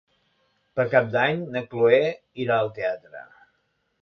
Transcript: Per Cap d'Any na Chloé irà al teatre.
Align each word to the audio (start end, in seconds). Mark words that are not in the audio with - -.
Per 0.79 0.85
Cap 0.93 1.11
d'Any 1.15 1.43
na 1.57 1.63
Chloé 1.75 2.01
irà 2.47 2.59
al 2.63 2.73
teatre. 2.81 3.23